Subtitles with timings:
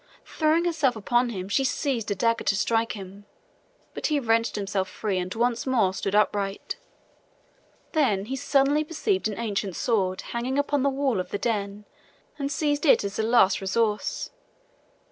[0.25, 3.25] Throwing herself upon him, she seized a dagger to strike him;
[3.93, 6.75] but he wrenched himself free and once more stood upright.
[7.91, 11.85] Then he suddenly perceived an ancient sword hanging upon the wall of the den,
[12.39, 14.31] and seized it as a last resource.